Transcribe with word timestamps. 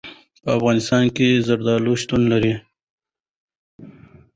په 0.43 0.49
افغانستان 0.57 1.05
کې 1.15 1.27
زمرد 1.47 1.87
شتون 2.01 2.21
لري. 2.31 2.53